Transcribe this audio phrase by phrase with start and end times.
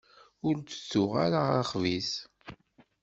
[0.47, 2.09] Ur d-tuɣ ara axbiz.